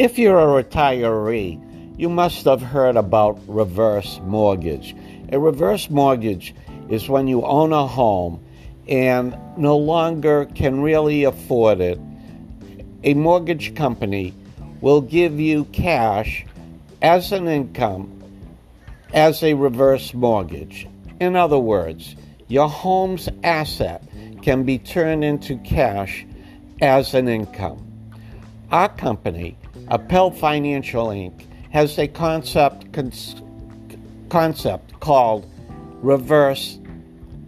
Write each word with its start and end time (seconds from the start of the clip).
If 0.00 0.18
you're 0.18 0.40
a 0.40 0.64
retiree, 0.64 1.60
you 1.98 2.08
must 2.08 2.46
have 2.46 2.62
heard 2.62 2.96
about 2.96 3.38
reverse 3.46 4.18
mortgage. 4.24 4.96
A 5.30 5.38
reverse 5.38 5.90
mortgage 5.90 6.54
is 6.88 7.10
when 7.10 7.28
you 7.28 7.44
own 7.44 7.74
a 7.74 7.86
home 7.86 8.42
and 8.88 9.36
no 9.58 9.76
longer 9.76 10.46
can 10.54 10.80
really 10.80 11.24
afford 11.24 11.82
it. 11.82 12.00
A 13.04 13.12
mortgage 13.12 13.74
company 13.74 14.32
will 14.80 15.02
give 15.02 15.38
you 15.38 15.66
cash 15.66 16.46
as 17.02 17.30
an 17.32 17.46
income 17.46 18.22
as 19.12 19.42
a 19.42 19.52
reverse 19.52 20.14
mortgage. 20.14 20.88
In 21.20 21.36
other 21.36 21.58
words, 21.58 22.16
your 22.48 22.70
home's 22.70 23.28
asset 23.44 24.02
can 24.40 24.62
be 24.62 24.78
turned 24.78 25.24
into 25.24 25.58
cash 25.58 26.24
as 26.80 27.12
an 27.12 27.28
income. 27.28 27.89
Our 28.70 28.88
company, 28.88 29.56
Appel 29.88 30.30
Financial 30.30 31.08
Inc., 31.08 31.44
has 31.70 31.98
a 31.98 32.06
concept 32.06 32.92
cons- 32.92 33.42
concept 34.28 35.00
called 35.00 35.50
reverse 36.02 36.78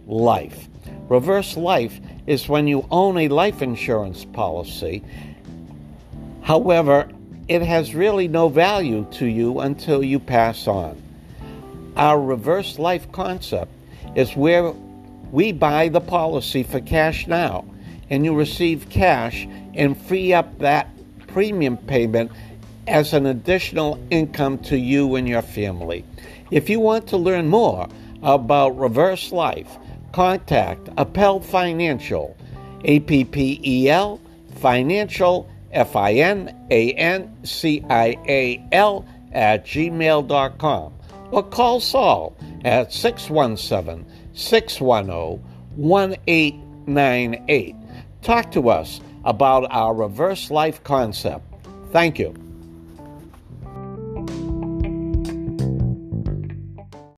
life. 0.05 0.67
Reverse 1.07 1.55
life 1.55 1.97
is 2.27 2.49
when 2.49 2.67
you 2.67 2.85
own 2.91 3.17
a 3.17 3.29
life 3.29 3.61
insurance 3.61 4.25
policy. 4.25 5.01
However, 6.41 7.09
it 7.47 7.61
has 7.61 7.95
really 7.95 8.27
no 8.27 8.49
value 8.49 9.07
to 9.11 9.25
you 9.25 9.61
until 9.61 10.03
you 10.03 10.19
pass 10.19 10.67
on. 10.67 11.01
Our 11.95 12.19
reverse 12.19 12.79
life 12.79 13.09
concept 13.13 13.71
is 14.15 14.35
where 14.35 14.71
we 15.31 15.53
buy 15.53 15.87
the 15.87 16.01
policy 16.01 16.63
for 16.63 16.81
cash 16.81 17.27
now, 17.27 17.63
and 18.09 18.25
you 18.25 18.35
receive 18.35 18.89
cash 18.89 19.47
and 19.73 19.97
free 19.97 20.33
up 20.33 20.59
that 20.59 20.89
premium 21.33 21.75
payment 21.75 22.31
as 22.87 23.13
an 23.13 23.25
additional 23.25 23.99
income 24.11 24.57
to 24.59 24.77
you 24.77 25.15
and 25.15 25.27
your 25.27 25.41
family. 25.41 26.05
If 26.51 26.69
you 26.69 26.79
want 26.79 27.07
to 27.07 27.17
learn 27.17 27.47
more 27.47 27.89
about 28.21 28.77
reverse 28.77 29.31
life, 29.31 29.77
contact 30.13 30.87
Appel 30.97 31.41
Financial, 31.41 32.37
A 32.85 32.99
P 33.01 33.25
P 33.25 33.59
E 33.65 33.89
L 33.89 34.21
Financial, 34.55 35.49
F 35.71 35.95
I 35.95 36.13
N 36.13 36.55
A 36.69 36.93
N 36.93 37.35
C 37.43 37.83
I 37.89 38.17
A 38.27 38.63
L, 38.71 39.05
at 39.33 39.65
gmail.com 39.65 40.93
or 41.31 41.43
call 41.43 41.79
Saul 41.79 42.35
at 42.63 42.93
617 42.93 44.05
610 44.33 45.41
1898. 45.75 47.75
Talk 48.21 48.51
to 48.51 48.69
us 48.69 49.01
about 49.23 49.67
our 49.71 49.93
reverse 49.93 50.51
life 50.51 50.83
concept. 50.83 51.45
Thank 51.91 52.19
you. 52.19 52.42